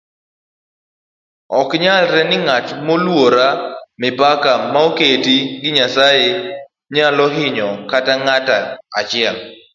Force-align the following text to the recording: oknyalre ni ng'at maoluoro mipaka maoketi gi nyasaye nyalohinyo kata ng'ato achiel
oknyalre 1.59 2.21
ni 2.29 2.37
ng'at 2.45 2.67
maoluoro 2.85 3.49
mipaka 4.01 4.51
maoketi 4.73 5.37
gi 5.61 5.69
nyasaye 5.77 6.29
nyalohinyo 6.93 7.67
kata 7.91 8.13
ng'ato 8.23 8.57
achiel 8.99 9.35